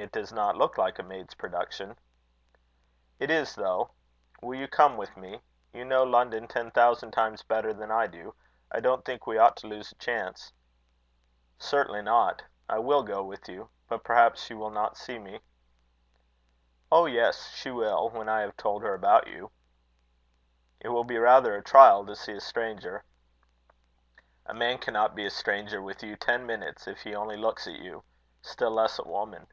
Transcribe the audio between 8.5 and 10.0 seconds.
I don't think we ought to lose a